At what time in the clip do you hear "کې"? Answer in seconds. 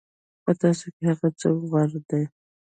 0.95-1.03